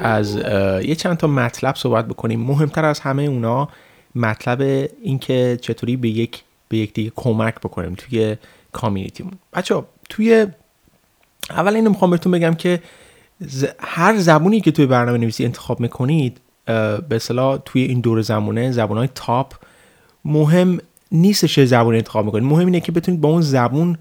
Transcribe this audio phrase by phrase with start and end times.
[0.00, 0.36] از
[0.84, 2.40] یه چند تا مطلب صحبت بکنیم.
[2.40, 3.68] مهمتر از همه اونا
[4.14, 8.36] مطلب اینکه چطوری به یک به یک دیگه کمک بکنیم توی
[8.72, 9.32] کامیونیتیمون.
[9.52, 10.46] بچه توی
[11.50, 12.82] اول اینو می‌خوام بهتون بگم که
[13.78, 19.08] هر زبونی که توی برنامه نویسی انتخاب می‌کنید به اصطلاح توی این دور زمانه زبانهای
[19.14, 19.54] تاپ
[20.24, 20.78] مهم
[21.12, 22.44] نیستش چه زبون انتخاب می‌کنید.
[22.44, 23.98] مهم اینه که بتونید با اون زبون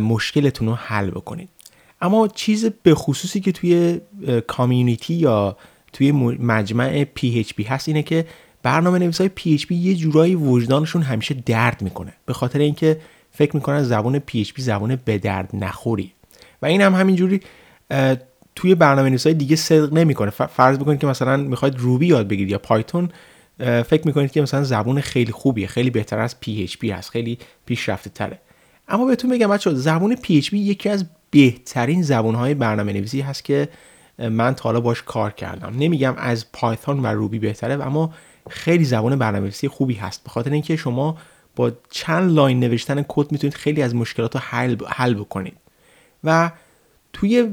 [0.00, 1.48] مشکلتون رو حل بکنید.
[2.02, 4.00] اما چیز به خصوصی که توی
[4.46, 5.56] کامیونیتی یا
[5.92, 8.26] توی مجمع PHP هست اینه که
[8.62, 12.12] برنامه نویس های PHP یه جورایی وجدانشون همیشه درد می‌کنه.
[12.26, 16.12] به خاطر اینکه فکر می‌کنن زبان PHP زبان به درد نخوری.
[16.62, 17.40] و این هم همینجوری
[18.54, 20.30] توی برنامه نویس های دیگه صدق نمی‌کنه.
[20.30, 23.08] فرض بکنید که مثلا می‌خواید روبی یاد بگیرید یا پایتون
[23.58, 25.66] فکر می‌کنید که مثلا زبون خیلی خوبیه.
[25.66, 27.10] خیلی بهتر از PHP هست.
[27.10, 28.38] خیلی پیشرفته تره.
[28.88, 33.68] اما بهتون بگم بچه‌ها زبون PHP یکی از بهترین زبون های برنامه نویسی هست که
[34.18, 35.74] من تا حالا باش کار کردم.
[35.78, 38.14] نمیگم از Python و Ruby بهتره اما
[38.50, 40.24] خیلی زبان برنامه‌نویسی خوبی هست.
[40.24, 41.16] به خاطر اینکه شما
[41.56, 45.56] با چند line نوشتن کد می‌تونید خیلی از مشکلات رو حل, حل بکنید.
[46.24, 46.50] و
[47.12, 47.48] توی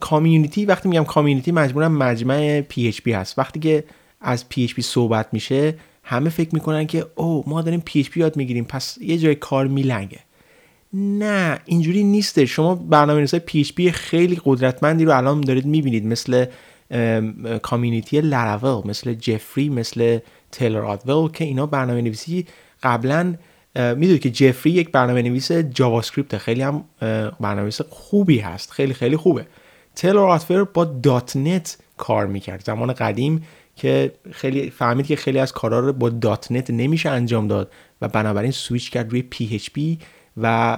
[0.00, 3.38] community وقتی میگم community مجبورم مجمع PHP هست.
[3.38, 3.84] وقتی که
[4.20, 8.98] از PHP صحبت میشه همه فکر می‌کنن که اوه ما داریم PHP یاد می‌گیریم پس
[9.00, 10.18] یه جای کار میلنگه.
[10.92, 16.46] نه اینجوری نیسته شما برنامه نویسای PHP خیلی قدرتمندی رو الان دارید می‌بینید مثل
[17.62, 20.18] community Laravel مثل Jeffrey مثل
[20.52, 22.46] Taylor Otwell که اینا برنامه نویسی
[22.82, 23.34] قبلا
[23.76, 26.84] می‌دونید که Jeffrey یک برنامه نویس JavaScript خیلی هم
[27.40, 28.70] برنامه نویس خوبی هست.
[28.70, 29.46] خیلی خیلی خوبه.
[29.94, 32.64] Taylor Otwell با .NET کار می‌کرد.
[32.64, 33.42] زمان قدیم
[33.76, 38.50] که خیلی فهمید که خیلی از کارا رو با .NET نمیشه انجام داد و بنابراین
[38.50, 40.04] سویچ کرد روی PHP
[40.42, 40.76] و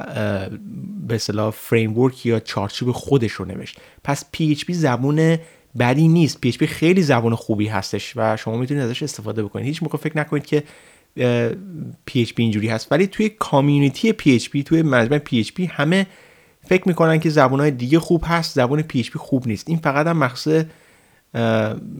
[1.08, 3.78] به اصطلاح framework یا چارچوب خودش رو نوشت.
[4.04, 5.38] پس PHP زبون
[5.78, 6.38] بدی نیست.
[6.46, 9.66] PHP خیلی زبان خوبی هستش و شما می‌تونید ازش استفاده بکنید.
[9.66, 10.62] هیچ موقع فکر نکنید که
[12.10, 12.92] PHP اینجوری هست.
[12.92, 16.06] ولی توی community PHP توی مجمع PHP همه
[16.68, 19.68] فکر می‌کنن که های دیگه خوب هست زبان PHP خوب نیست.
[19.68, 20.64] این فقط هم مخصوص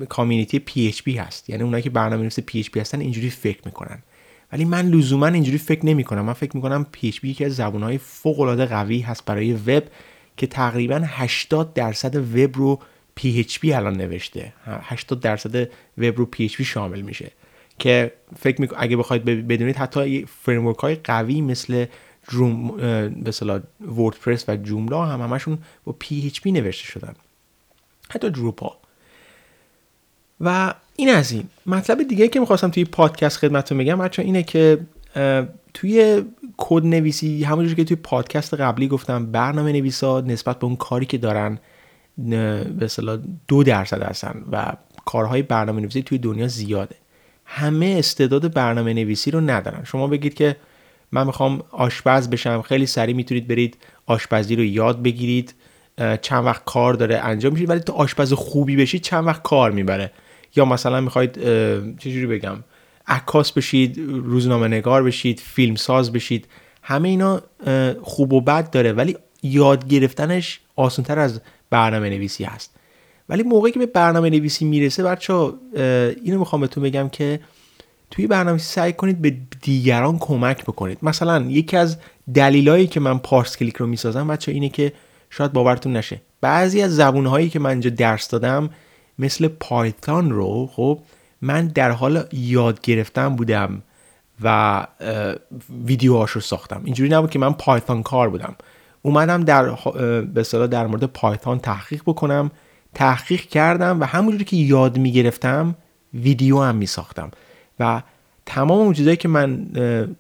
[0.09, 1.51] community PHP هست.
[1.51, 4.03] یعنی اونایی که برنامه نویس PHP هستن اینجوری فکر می‌کنن.
[4.53, 7.99] ولی من لزوما اینجوری فکر نمی کنم من فکر می کنم PHP یکی از های
[7.99, 9.83] فوق العاده قوی هست برای وب
[10.37, 12.79] که تقریبا 80 درصد وب رو
[13.21, 14.53] PHP الان نوشته.
[14.67, 15.57] 80 درصد
[15.99, 17.31] وب رو PHP شامل میشه.
[17.79, 21.87] که فکر می اگه بخواید بدونید حتی framework های قوی مثل
[22.29, 22.77] جوم
[23.25, 27.15] به WordPress و Joomla هم همشون با PHP نوشته شدن.
[28.11, 28.73] حتی دروپال
[30.43, 31.45] و این از این.
[31.67, 34.79] مطلب دیگه که می‌خواستم توی پادکست خدمتتون بگم بچه اینه که
[35.75, 36.23] توی
[36.57, 41.19] کد نویسی همونجوری که توی پادکست قبلی گفتم برنامه نویسا نسبت به اون کاری که
[41.19, 41.59] دارن
[42.19, 44.73] به اصطلاح دو درصد هستن و
[45.05, 46.97] کارهای برنامه نویسی توی دنیا زیاده.
[47.45, 49.85] همه استعداد برنامه نویسی رو ندارن.
[49.85, 50.57] شما بگید که
[51.13, 53.77] من می‌خوام آشپز بشم خیلی سریع می‌تونید برید
[54.07, 55.55] آشپزی رو یاد بگیرید
[56.23, 60.11] چند وقت کار داره انجام میشید ولی تو آشپز خوبی بشید چند وقت کار می‌بره.
[60.57, 61.35] یا مثلا می‌خواید
[61.99, 62.57] چجوری بگم
[63.07, 66.47] عکاس بشید روزنامه نگار بشید فیلم ساز بشید
[66.83, 67.43] همه اینا
[68.03, 71.41] خوب و بد داره ولی یاد گرفتنش آسانتر از
[71.71, 72.77] برنامه نویسی هست.
[73.29, 75.35] ولی موقعی که به برنامه نویسی می‌رسه بچه
[76.23, 77.41] اینو می‌خوام بهتون بگم که
[78.11, 80.99] توی برنامه سعی کنید به دیگران کمک بکنید.
[81.03, 81.99] مثلا یکی از
[82.35, 84.93] دلیلایی که من پارس کلیک رو می‌سازم بچه اینه که
[85.31, 86.21] شاید باورتون نشه.
[86.41, 88.71] بعضی از زبونهایی که من اینجا درس دادم
[89.19, 90.99] مثل پایتون رو خب
[91.43, 93.83] من در حال یاد گرفتن بودم
[94.43, 94.87] و
[95.85, 96.83] ویدیوهاش رو ساختم.
[96.85, 98.55] اینجوری نبود که من پایتون کار بودم.
[99.03, 99.71] اومدم در
[100.21, 102.51] به در مورد پایتون تحقیق بکنم.
[102.95, 105.75] تحقیق کردم و همونجوری که یاد می‌گرفتم
[106.15, 107.31] ویدیو هم می ساختم
[107.81, 108.03] و
[108.47, 109.67] تمام اون چیزایی که من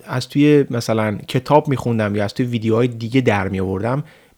[0.06, 3.61] از توی مثلا کتاب میخوندم یا از توی ویدیوهای دیگه در می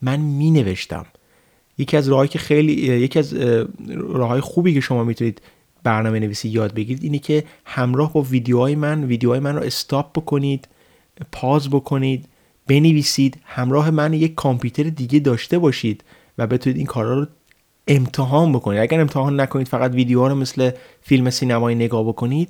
[0.03, 1.07] من می نوشتم
[1.79, 3.35] یکی از راههایی که خیلی یکی از
[3.89, 5.43] راههای خوبی که شما می‌تونید
[5.83, 10.69] برنامه نویسی یاد بگیرید اینه که همراه با ویدیوهای من ویدیوهای من رو استاپ بکنید
[11.33, 12.29] پاز بکنید
[12.67, 16.05] بنویسید همراه من یک کامپیوتر دیگه داشته باشید
[16.39, 17.27] و بتونید این کارا رو
[17.89, 18.81] امتحان بکنید.
[18.81, 20.71] اگر امتحان نکنید فقط ویدیوها رو مثل
[21.03, 22.49] فیلم سینمایی نگاه بکنید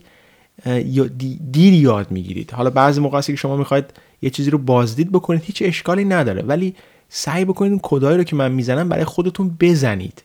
[1.52, 2.50] دیر یاد می‌گیرید.
[2.50, 3.84] حالا بعضی موقع که شما می‌خواید
[4.22, 6.42] یه چیزی رو بازدید بکنید هیچ اشکالی نداره.
[6.42, 6.74] ولی
[7.16, 10.22] سعی بکنید کدایی رو که من می‌زنم برای خودتون بزنید.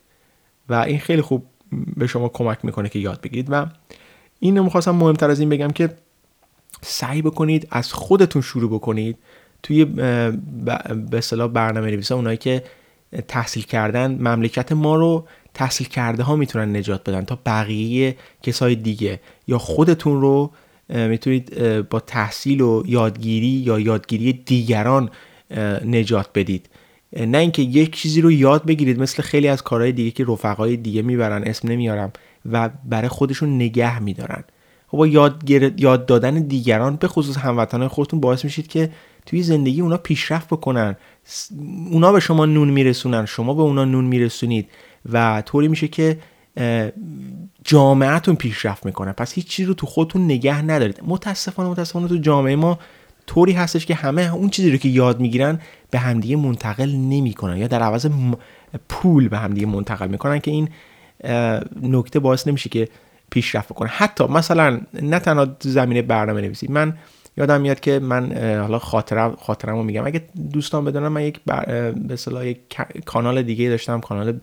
[0.70, 1.46] و این خیلی خوب
[1.98, 3.48] به شما کمک می‌کنه که یاد بگیرید.
[3.52, 3.66] و
[4.40, 5.90] این می‌خواستم مهمتر از این بگم که
[6.82, 9.18] سعی بکنید از خودتون شروع بکنید
[9.64, 12.64] توی به اصطلاح برنامه نویسا اونایی که
[13.28, 19.20] تحصیل کردن مملکت ما رو تحصیل کرده ها می‌تونن نجات بدن تا بقیه کسای دیگه.
[19.48, 20.52] یا خودتون رو
[20.90, 21.58] می‌تونید
[21.90, 25.10] با تحصیل و یادگیری یا یادگیری دیگران
[25.86, 26.70] نجات بدید.
[27.18, 31.02] نه اینکه یک چیزی رو یاد بگیرید مثل خیلی از کارهای دیگه که رفقای دیگه
[31.02, 32.12] می‌برن اسم نمیارم
[32.52, 34.44] و برای خودشون نگه میدارن.
[34.88, 38.92] خب یاد, یاد دادن دیگران به خصوص هموطنان خودتون باعث میشید که
[39.26, 40.96] توی زندگی اونا پیشرفت بکنن.
[41.92, 44.70] اونا به شما نون میرسونن شما به اونا نون میرسونید
[45.12, 46.20] و طوری میشه که
[47.64, 49.12] جامعهتون پیشرفت می‌کنه.
[49.12, 51.02] پس هیچ چیزی رو تو خودتون نگه ندارید.
[51.06, 52.80] متاسفانه متاسفانه تو جامعه ما
[53.30, 55.60] طوری هستش که همه اون چیزی رو که یاد می‌گیرن
[55.92, 58.08] به همدیگه منتقل نمی‌کنن یا در عوض
[58.90, 60.70] پول به همدیگه منتقل می‌کنن که این
[61.82, 62.88] نکته باعث نمیشه که
[63.32, 66.68] پیشرفت کنه حتی مثلا نه تنها زمینه برنامه نویسی.
[66.68, 66.98] من
[67.38, 70.06] یادم میاد که من حالا خاطرم خاطرم رو میگم.
[70.06, 70.22] اگه
[70.54, 72.60] دوستان بدونم من یک به اصطلاح یک
[73.06, 74.00] کانال دیگه داشتم.
[74.00, 74.40] کانال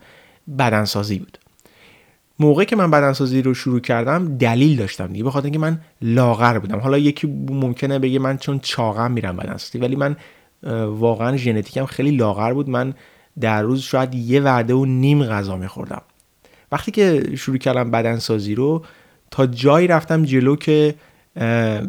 [0.58, 1.38] بدنسازی بود.
[2.38, 6.78] موقعی که من بدنسازی رو شروع کردم دلیل داشتم دیگه بخاطر اینکه من لاغر بودم.
[6.78, 10.16] حالا یکی ممکنه بگه من چون چاقم میرم بدنسازی ولی من
[10.86, 12.70] واقعا ژنتیکم خیلی لاغر بود.
[12.70, 12.94] من
[13.40, 16.02] در روز شاید یه وعده و نیم غذا میخوردم.
[16.72, 18.84] وقتی که شروع کردم بدنسازی رو
[19.30, 20.94] تا جایی رفتم جلو که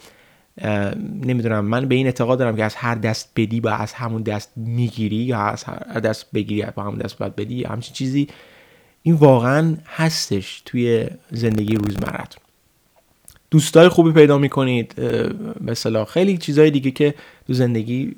[1.23, 4.51] نمی‌دونم من به این اعتقاد دارم که از هر دست بدی با از همون دست
[4.55, 8.27] می‌گیری یا از هر دست بگیری با همون دست باید بدی همچین چیزی
[9.03, 12.43] این واقعا هستش توی زندگی روزمرتون
[13.51, 14.95] دوستای خوبی پیدا می‌کنید.
[15.61, 17.13] مثلا خیلی چیزهای دیگه که
[17.47, 18.15] تو زندگی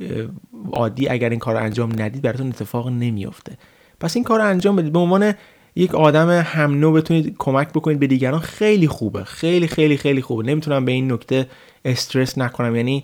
[0.73, 3.57] عادی اگر این کار رو انجام ندید براتون اتفاق نمیافته.
[3.99, 4.93] پس این کار رو انجام بدید.
[4.93, 5.33] به عنوان
[5.75, 9.23] یک آدم هم نو بتونید کمک بکنید به دیگران خیلی خوبه.
[9.23, 10.43] خیلی خیلی خیلی خوبه.
[10.43, 11.47] نمی‌تونم به این نکته
[11.85, 12.75] استرس نکنم.
[12.75, 13.03] یعنی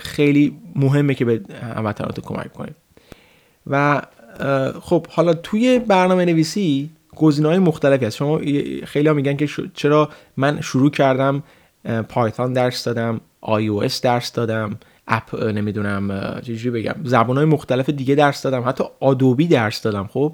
[0.00, 1.40] خیلی مهمه که به
[1.76, 2.74] هموطنات کمک کنید.
[3.66, 4.02] و
[4.80, 6.90] خب حالا توی برنامه نویسی
[7.20, 8.16] گزینه های مختلفی هست.
[8.16, 8.38] شما
[8.84, 11.42] خیلی ها میگن که چرا من شروع کردم
[12.08, 14.78] پایتون درس دادم iOS درس دادم
[15.08, 20.06] اپ نمی‌دونم چجوری بگم زبان های مختلف دیگه درس دادم حتی آدوبی درس دادم.
[20.12, 20.32] خب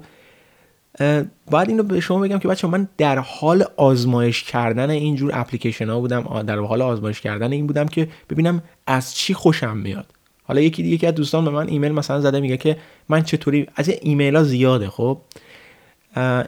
[1.51, 5.99] باید اینو به شما بگم که بچه‌ها من در حال آزمایش کردن اینجور اپلیکیشن ها
[5.99, 10.05] بودم در حال آزمایش کردن این بودم که ببینم از چی خوشم میاد.
[10.43, 12.77] حالا یکی دیگه که از دوستان به من ایمیل مثلا زده میگه که
[13.09, 14.89] من چطوری از ایمیل ها زیاده.
[14.89, 15.21] خب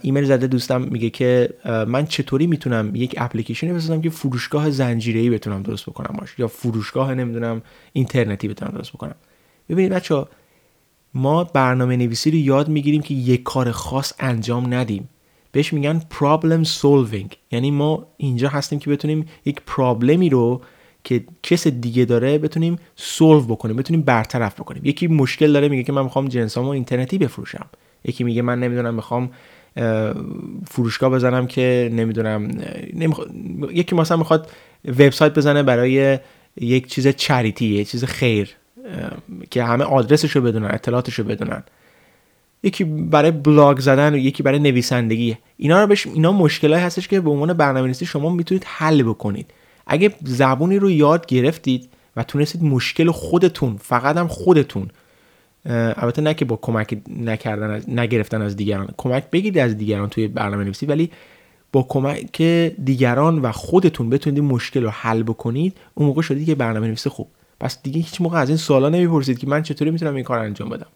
[0.02, 5.64] ایمیل زده دوستم میگه که من چطوری می‌تونم یک اپلیکیشنی بسازم که فروشگاه زنجیره‌ای بتونم
[5.64, 7.62] درست بکنم باش؟ یا فروشگاه نمی‌دونم
[7.94, 9.16] اینترنتی بتونم درست بکنم.
[9.70, 10.26] ببینید بچه‌ها
[11.14, 15.10] ما برنامه نویسی رو یاد می‌گیریم که یک کار خاص انجام ندیم.
[15.52, 17.36] بهش میگن problem solving.
[17.52, 20.62] یعنی ما اینجا هستیم که بتونیم یک پرابلمی رو
[21.04, 24.86] که کس دیگه داره بتونیم سولو بکنیم بتونیم برطرف بکنیم.
[24.86, 27.66] یکی مشکل داره میگه که من می‌خوام جنسامو اینترنتی بفروشم.
[28.06, 29.32] یکی میگه من نمی‌دونم می‌خوام
[30.68, 32.52] فروشگاه بزنم که نمی‌دونم
[33.72, 34.50] یکی مثلا می‌خواد
[34.86, 36.20] وبسایت بزنه برای
[36.62, 38.50] یک چیز چریتی یه چیز خیر
[39.50, 41.64] که همه آدرسش رو بدونن اطلاعاتش رو بدونن.
[42.64, 45.38] یکی برای بلاگ زدن و یکی برای نویسندگی.
[45.58, 49.52] اینا رو بهش اینا مشکلاتی هستش که به عنوان برنامه‌نویسی شما می‌تونید حل بکنید.
[49.88, 54.88] اگه زبونی رو یاد گرفتید و تونستید مشکل خودتون فقط هم خودتون
[55.66, 58.90] البته نه که با کمک نکردن از نگرفتن از دیگران.
[58.98, 61.12] کمک بگیرید از دیگران توی برنامه نویسی ولی
[61.72, 62.42] با کمک
[62.84, 67.28] دیگران و خودتون بتونید مشکل رو حل بکنید اون موقع شدید که برنامه نویسی خوب.
[67.60, 70.70] پس دیگه هیچ موقع از این سوالا نمی‌پرسید که من چطوری می‌تونم این کار انجام
[70.70, 70.88] بدم؟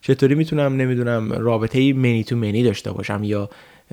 [0.00, 3.50] چطوری می‌تونم نمی‌دونم رابطه منی تو منی داشته باشم یا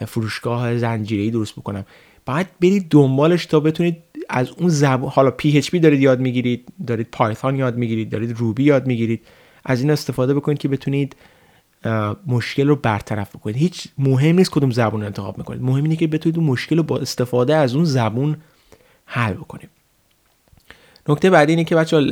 [0.08, 1.86] فروشگاه زنجیره‌ای درست بکنم؟
[2.26, 3.98] باید برید دنبالش تا بتونید
[4.30, 8.88] از اون زبان حالا PHP دارید یاد می‌گیرید دارید پایتون یاد می‌گیرید دارید روبی یاد
[8.88, 9.22] می‌گیرید.
[9.64, 11.16] از این استفاده بکنید که بتونید
[12.28, 13.56] مشکل رو برطرف بکنید.
[13.56, 15.62] هیچ مهم نیست کدوم زبون رو انتخاب می‌کنید.
[15.62, 18.38] مهم اینه که بتونید اون مشکل رو با استفاده از اون زبون
[19.06, 19.70] حل بکنید.
[21.10, 22.10] نکته بعدی اینه که بچه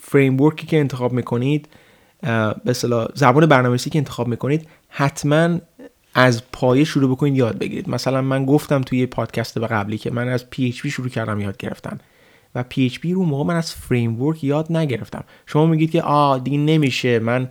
[0.00, 1.68] فریم که انتخاب می‌کنید
[2.64, 2.72] به
[3.14, 5.58] زبان برنامه‌نویسی که انتخاب می‌کنید حتما
[6.14, 7.88] از پایه شروع بکنید یاد بگیرید.
[7.88, 12.00] مثلا من گفتم توی پادکست قبلی که من از PHP شروع کردم یاد گرفتن.
[12.54, 15.24] و PHP رو موقع من از فریم یاد نگرفتم.
[15.46, 17.18] شما میگید که آ دیگه نمیشه.
[17.18, 17.48] من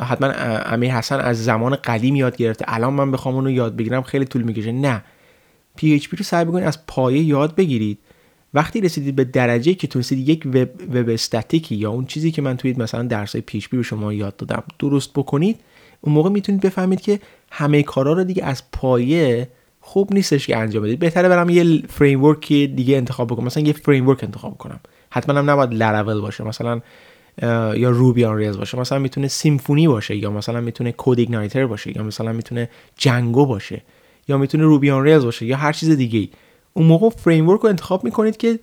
[0.00, 0.28] حتما
[0.66, 2.64] امیر حسن از زمان قدیم یاد گرفته.
[2.68, 4.72] الان من بخوام اون رو یاد بگیرم خیلی طول می‌کشه.
[4.72, 5.04] نه.
[5.78, 7.98] PHP رو سعی بکنید از پایه یاد بگیرید.
[8.54, 12.56] وقتی رسیدید به درجه که تونستید یک وب, وب استاتیکی یا اون چیزی که من
[12.56, 15.60] توی مثلا درس های PHP به شما یاد دادم درست بکنید
[16.00, 19.48] اون موقع می‌تونید بفهمید که همه کارا رو دیگه از پایه
[19.88, 20.98] خوب نیستش که انجام بدید.
[20.98, 22.34] بهتره برم یه فریم
[22.66, 23.46] دیگه انتخاب بکنم.
[23.46, 24.80] مثلا یه فریم انتخاب کنم.
[25.10, 26.44] حتما هم نباید لراول باشه.
[26.44, 26.80] مثلا
[27.76, 28.78] یا Ruby on Rails باشه.
[28.78, 33.82] مثلا می‌تونه Symfony باشه یا مثلا می‌تونه CodeIgniter باشه یا مثلا می‌تونه Django باشه
[34.28, 36.28] یا می‌تونه Ruby on Rails باشه یا هر چیز دیگه
[36.72, 38.58] اون موقع framework رو انتخاب می‌کنید که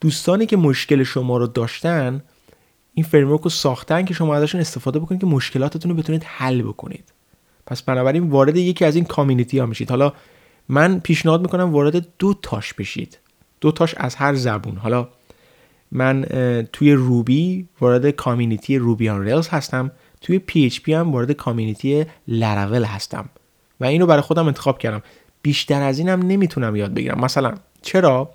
[0.00, 2.22] دوستانی که مشکل شما رو داشتن
[2.94, 7.04] این framework رو ساختن که شما ازشون استفاده بکنید که مشکلاتتون رو بتونید حل بکنید.
[7.66, 9.90] پس بنابراین وارد یکی از این community ها میشید.
[9.90, 10.12] حالا
[10.68, 13.18] من پیشنهاد می‌کنم وارد دو تاش بشید.
[13.60, 14.76] دو تاش از هر زبون.
[14.76, 15.08] حالا
[15.92, 16.22] من
[16.72, 19.90] توی Ruby وارد community Ruby on Rails هستم.
[20.20, 23.28] توی PHP هم وارد community Laravel هستم.
[23.80, 25.02] و اینو برای خودم انتخاب کردم.
[25.42, 27.20] بیشتر از اینم نمی‌تونم یاد بگیرم.
[27.20, 28.30] مثلا چرا؟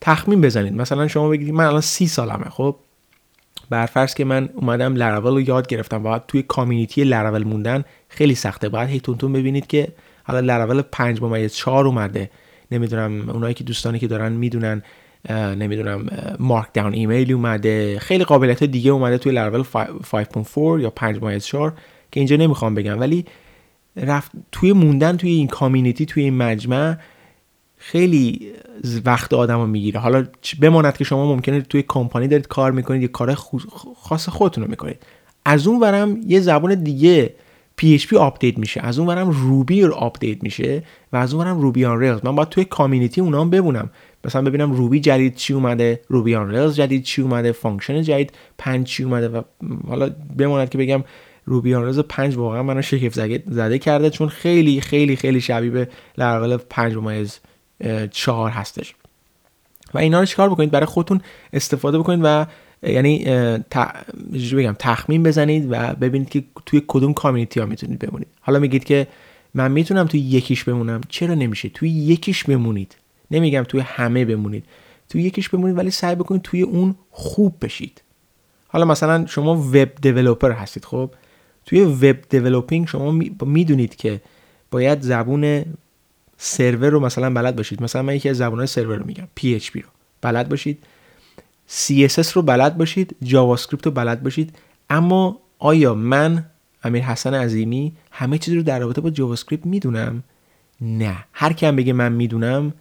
[0.00, 0.72] تخمین بزنید.
[0.72, 2.50] مثلا شما بگید من الان سی سالمه.
[2.50, 2.76] خب؟
[3.70, 6.02] برفرض که من اومدم لراول رو یاد گرفتم.
[6.02, 8.68] باید توی community Laravel موندن خیلی سخته.
[8.68, 9.88] باید هی تونتون ببینید که
[10.30, 12.30] حالا لراول 5 ممیز 4 اومده.
[12.70, 14.82] نمی‌دونم اونایی که دوستانی که دارن می‌دونن
[15.30, 16.06] نمی‌دونم
[16.38, 17.98] مارک داون ایمیل اومده.
[17.98, 21.72] خیلی قابلیت دیگه اومده توی لراول 5.4 یا 5 ممیز 4
[22.12, 23.00] که اینجا نمی‌خوام بگم.
[23.00, 23.24] ولی
[23.96, 26.96] رفت توی موندن توی این کامیونیتی توی این مجمع
[27.76, 28.52] خیلی
[29.04, 30.00] وقت آدم رو می‌گیره.
[30.00, 30.26] حالا
[30.60, 33.38] بماند که شما ممکنه توی کمپانی دارید کار می‌کنید یه کار
[33.96, 35.02] خاص خودتون رو می‌کنید.
[35.44, 37.34] از اون ورم یه زبان دیگه
[37.80, 38.80] PHP update میشه.
[38.80, 40.82] از اون ورم Ruby رو update میشه
[41.12, 43.90] و از اون ورم Ruby on Rails من باید توی community اونا هم بمونم.
[44.24, 48.86] مثلا ببینم Ruby جدید چی اومده Ruby on Rails جدید چی اومده function جدید پنج
[48.86, 49.42] چی اومده و
[49.88, 51.04] حالا بماند که بگم
[51.44, 53.14] Ruby on Rails 5 واقعا منو شگفت
[53.46, 57.38] زده کرده چون خیلی خیلی خیلی شبیه به لاراول 5 ممیز
[58.10, 58.94] چهار هستش.
[59.94, 61.20] و اینا رو چیکار بکنید؟ برای خودتون
[61.52, 62.46] استفاده بکنید و
[62.82, 63.24] یعنی
[64.52, 68.28] بگم تخمین بزنید و ببینید که توی کدوم کامیونیتی ها می‌تونید بمونید.
[68.40, 69.06] حالا میگید که
[69.54, 72.96] من می‌تونم توی یکیش بمونم چرا نمیشه؟ توی یکیش بمونید.
[73.30, 74.64] نمیگم توی همه بمونید.
[75.08, 78.02] توی یکیش بمونید ولی سعی بکنید توی اون خوب بشید.
[78.68, 81.10] حالا مثلا شما وب دیولپر هستید خب؟
[81.66, 84.20] توی وب دیولپینگ شما می‌دونید که
[84.70, 85.64] باید زبون
[86.38, 87.82] سرور رو مثلا بلد باشید.
[87.82, 89.88] مثلا من یکی از زبانهای سرور رو میگم PHP رو.
[90.22, 90.78] بلد باشید.
[91.70, 94.58] CSS رو بلد باشید JavaScript رو بلد باشید.
[94.90, 96.46] اما آیا من
[96.84, 100.22] امیر حسن عظیمی همه چیز رو در رابطه با JavaScript می‌دونم؟
[100.80, 101.24] نه.
[101.32, 102.72] هر کم بگه من می‌دونم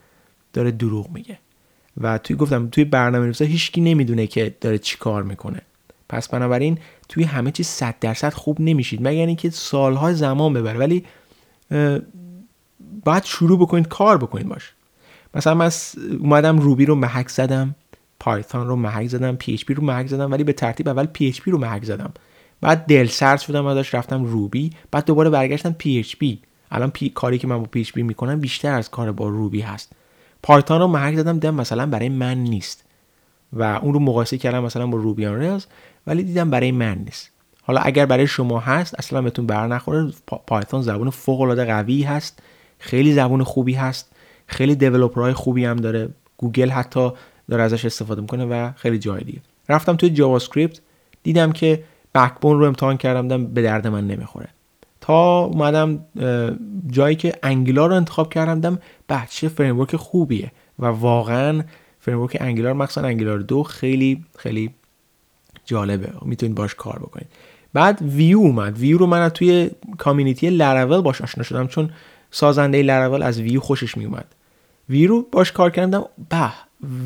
[0.54, 1.40] داره دروغ میگه.
[1.98, 5.62] و توی گفتم توی برنامه نویسی هیچکی نمی‌دونه که داره چی کار می‌کنه.
[6.10, 6.78] پس بنابراین
[7.10, 9.08] توی همه چیز 100 درصد خوب نمیشید.
[9.08, 10.80] مگر اینکه سالها زمان ببره.
[10.80, 11.06] ولی
[13.06, 14.74] باید شروع بکنید کار بکنید باش.
[15.34, 15.72] مثلا من
[16.20, 17.76] اومدم روبی رو محک زدم.
[18.20, 21.84] Python رو محک زدم PHP رو محک زدم ولی به ترتیب اول PHP رو محک
[21.84, 22.14] زدم.
[22.62, 27.10] بعد دل سرد شدم ازش رفتم Ruby بعد دوباره برگشتم PHP الان پی...
[27.10, 29.92] کاری که من با PHP می‌کنم بیشتر از کار با Ruby هست.
[30.44, 32.86] Python رو محک زدم دیدم مثلا برای من نیست.
[33.54, 35.66] و اون رو مقایسه کردم مثلا با Ruby on Rails
[36.08, 37.30] ولی دیدم برای من نیست.
[37.62, 40.12] حالا اگر برای شما هست اصلا بهتون بر نخوره
[40.48, 42.40] Python زبان فوق العاده قوی هست
[42.80, 44.12] خیلی زبون خوبی هست
[44.48, 46.10] خیلی developer های خوبی هم داره.
[46.38, 47.12] گوگل حتی
[47.50, 49.40] داره ازش استفاده می‌کنه و خیلی جای دیگه.
[49.70, 50.82] رفتم توی JavaScript
[51.24, 51.84] دیدم که
[52.16, 54.48] Backbone رو امتحان کردم به درد من نمی‌خوره.
[55.02, 56.06] تا اومدم
[56.88, 58.80] جایی که Angular رو انتخاب کردم دیدم
[59.10, 61.64] بچه framework خوبیه و واقعا
[62.00, 64.70] framework Angular مخصوصا Angular دو خیلی خیلی
[65.66, 66.10] جالبه.
[66.22, 67.28] می‌تونید باش کار بکنید.
[67.74, 68.78] بعد ویو اومد.
[68.78, 71.90] ویو رو من توی community Laravel باش آشنا شدم چون
[72.32, 74.26] سازنده لراول از ویو خوشش میومد
[74.90, 76.52] ویو رو باش کار کردم به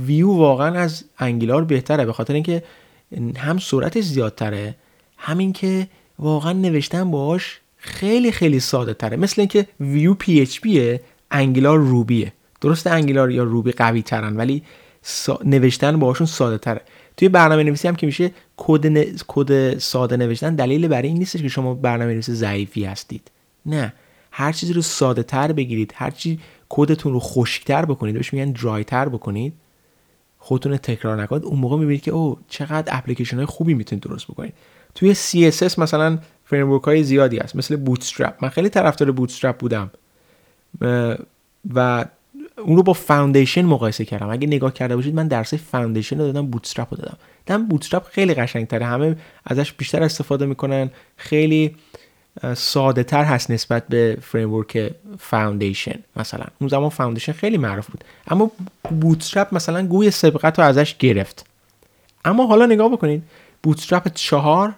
[0.05, 2.63] Vue واقعا از Angular بهتره به خاطر اینکه
[3.37, 4.75] هم سرعتش زیادتره
[5.17, 5.87] هم اینکه
[6.19, 9.17] واقعا نوشتن باش خیلی خیلی ساده تره.
[9.17, 11.01] مثل اینکه Vue PHP ه Angular
[11.31, 12.33] Ruby ه.
[12.61, 14.63] درست Angular یا Ruby قوی ترن ولی
[15.45, 16.81] نوشتن باهاشون ساده تره.
[17.17, 21.47] توی برنامه نویسی هم که میشه کد کد ساده نوشتن دلیل برای این نیستش که
[21.47, 23.31] شما برنامه نویسی ضعیفی هستید.
[23.65, 23.93] نه.
[24.31, 26.39] هر چیزی رو ساده تر بگیرید هر چی
[26.69, 29.53] کدتون رو خشک‌تر بکنید بهش میگن DRY تر بکنید.
[30.45, 34.53] خودتون تکرار نکنید اون موقع می‌بینید که او چقدر اپلیکیشن های خوبی می‌تونید درست بکنید.
[34.95, 39.91] توی CSS مثلا framework های زیادی هست مثل Bootstrap من خیلی طرفدار Bootstrap بودم.
[41.73, 42.05] و
[42.57, 44.29] اون رو با Foundation مقایسه کردم.
[44.29, 47.17] اگه نگاه کرده باشید من درس Foundation رو دادم Bootstrap رو دادم.
[47.45, 50.89] دم Bootstrap خیلی قشنگ تره همه ازش بیشتر استفاده می‌کنن.
[51.17, 51.75] خیلی
[52.55, 56.45] ساده تر هست نسبت به framework Foundation مثلا.
[56.59, 58.03] اون زمان Foundation خیلی معروف بود.
[58.27, 58.51] اما
[59.01, 61.45] Bootstrap مثلا گوی سبقت رو ازش گرفت.
[62.25, 63.23] اما حالا نگاه بکنید
[63.63, 64.73] Bootstrap چهار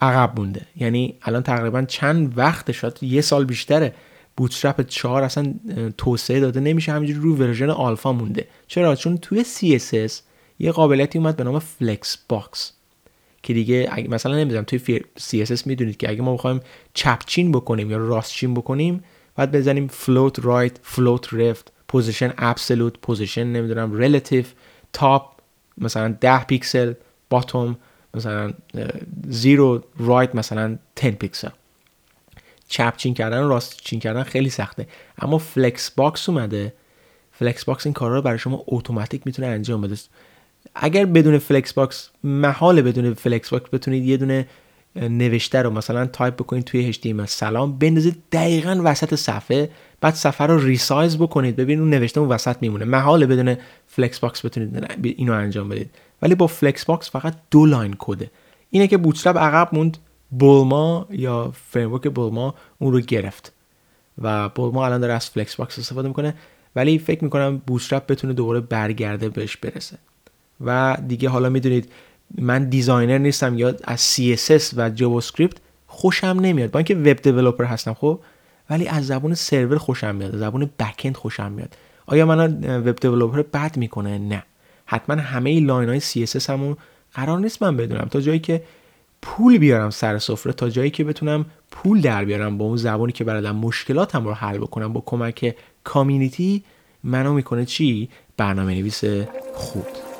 [0.00, 0.66] عقب مونده.
[0.76, 3.94] یعنی الان تقریبا چند وقت شد یه سال بیشتره
[4.36, 5.54] Bootstrap 4 اصلا
[5.98, 8.46] توسعه داده نمیشه همینجوری رو version alpha مونده.
[8.66, 10.12] چرا؟ چون توی CSS
[10.58, 12.72] یه قابلیتی اومد به نام flexbox
[13.42, 16.60] که دیگه مثلا نمی‌دونم توی CSS می‌دونید که اگه ما بخوایم
[16.94, 19.04] چپ‌چین بکنیم یا راست‌چین بکنیم
[19.36, 24.46] باید بزنیم float right float left position absolute position نمی‌دونم relative
[24.98, 25.22] top
[25.78, 26.92] مثلا 10 پیکسل
[27.34, 27.74] bottom
[28.14, 28.52] مثلا
[29.30, 31.48] 0 right مثلا 10 پیکسل.
[32.68, 34.86] چپ چین کردن راست چین کردن خیلی سخته.
[35.18, 36.74] اما flexbox اومده.
[37.32, 39.96] flexbox این کارا رو برای شما اتوماتیک می‌تونه انجام بده.
[40.74, 44.46] اگر بدون flexbox محال بدون flexbox بتونید یه دونه
[44.96, 47.78] نوشته رو مثلا تایپ بکنید توی HTML سلام.
[47.78, 51.56] بندازید دقیقا وسط صفحه بعد صفحه رو resize بکنید.
[51.56, 52.84] ببینید اون نوشته اون وسط میمونه.
[52.84, 55.90] محال بدون flexbox بتونید اینو انجام بدید.
[56.22, 58.30] ولی با flexbox فقط دو line کده
[58.70, 59.98] اینه که Bootstrap عقب موند.
[60.30, 63.52] Bulma یا framework Bulma اون رو گرفت.
[64.22, 66.34] و Bulma الان داره از flexbox استفاده می‌کنه.
[66.76, 69.98] ولی فکر می‌کنم Bootstrap بتونه دوباره برگرده بهش برسه.
[70.60, 71.92] و دیگه حالا می‌دونید
[72.38, 76.70] من designer نیستم یا از CSS و JavaScript خوشم نمیاد.
[76.70, 78.20] با اینکه web developer هستم خب
[78.70, 81.76] ولی از زبون سرور خوشم میاد زبون backend خوشم میاد.
[82.06, 84.42] آیا من web developer بد می‌کنه؟ نه.
[84.86, 86.76] حتما همه لاین های CSS همون
[87.14, 88.08] قرار نیست من بدونم.
[88.10, 88.62] تا جایی که
[89.22, 93.24] پول بیارم سر سفره تا جایی که بتونم پول در بیارم با اون زبانی که
[93.24, 96.64] بلدم مشکلاتم رو حل بکنم با کمک کامیونیتی
[97.04, 99.04] منو می‌کنه چی؟ برنامه نویس
[99.54, 100.11] خوب